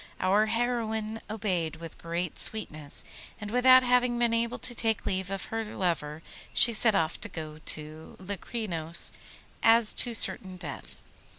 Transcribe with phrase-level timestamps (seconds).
[0.19, 3.03] Our heroine obeyed with great sweetness,
[3.39, 6.23] and without having been able to take leave of her lover
[6.55, 9.11] she set off to go to Locrinos
[9.61, 10.97] as to certain death.